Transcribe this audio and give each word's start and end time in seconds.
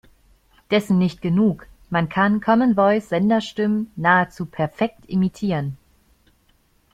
Dessen 0.71 0.97
nicht 0.97 1.21
genug: 1.21 1.67
Man 1.91 2.09
kann 2.09 2.41
Common 2.41 2.73
Voice 2.75 3.05
Spenderstimmen 3.05 3.91
nahezu 3.95 4.47
perfekt 4.47 5.05
imitieren. 5.05 5.77